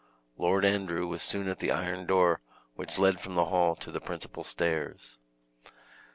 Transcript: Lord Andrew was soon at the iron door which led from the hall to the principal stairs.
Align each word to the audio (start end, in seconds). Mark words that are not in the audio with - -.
Lord 0.35 0.65
Andrew 0.65 1.05
was 1.05 1.21
soon 1.21 1.47
at 1.47 1.59
the 1.59 1.69
iron 1.71 2.07
door 2.07 2.41
which 2.73 2.97
led 2.97 3.21
from 3.21 3.35
the 3.35 3.45
hall 3.45 3.75
to 3.75 3.91
the 3.91 4.01
principal 4.01 4.43
stairs. 4.43 5.19